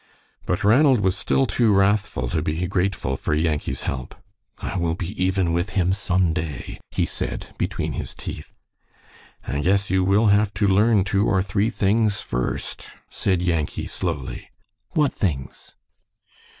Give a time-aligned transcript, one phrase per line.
[0.47, 4.15] But Ranald was still too wrathful to be grateful for Yankee's help.
[4.57, 8.51] "I will be even with him someday," he said, between his teeth.
[9.47, 14.49] "I guess you will have to learn two or three things first," said Yankee, slowly.
[14.93, 15.75] "What things?"